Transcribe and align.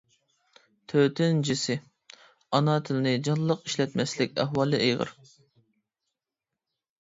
تۆتىنچىسى، 0.93 1.75
ئانا 2.59 2.77
تىلنى 2.87 3.13
جانلىق 3.27 3.61
ئىشلەتمەسلىك 3.69 4.35
ئەھۋالى 4.45 4.81
ئېغىر. 4.87 5.13